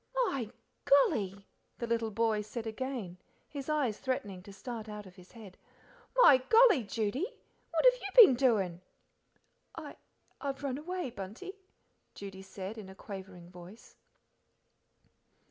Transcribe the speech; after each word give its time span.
"My 0.25 0.49
golly!" 0.85 1.45
the 1.77 1.85
little 1.85 2.09
boy 2.09 2.41
said 2.41 2.65
again, 2.65 3.17
his 3.47 3.69
eyes 3.69 3.99
threatening 3.99 4.41
to 4.41 4.51
start 4.51 4.89
out 4.89 5.05
of 5.05 5.13
his 5.15 5.33
head 5.33 5.59
"my 6.15 6.37
golly, 6.49 6.81
Judy, 6.81 7.27
what 7.69 7.85
have 7.85 7.93
you 8.01 8.07
been 8.25 8.33
doin'?" 8.33 8.81
"I 9.75 9.97
I've 10.41 10.63
run 10.63 10.79
away, 10.79 11.11
Bunty," 11.11 11.53
Judy 12.15 12.41
said, 12.41 12.79
in 12.79 12.89
a 12.89 12.95
quavering 12.95 13.51
voice. 13.51 13.95